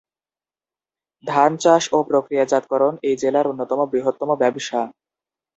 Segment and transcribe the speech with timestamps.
[1.23, 4.81] ধান চাষ ও প্রক্রিয়াজাতকরণ এই জেলার অন্যতম বৃহত্তম ব্যবসা।